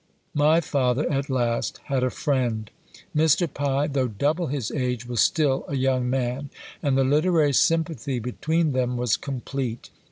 [0.33, 2.71] My father at last had a friend.
[3.15, 3.47] Mr.
[3.47, 6.49] Pye, though double his age, was still a young man,
[6.81, 9.91] and the literary sympathy between them was complete.